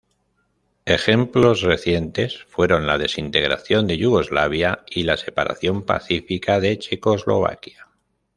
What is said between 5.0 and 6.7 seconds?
la separación pacífica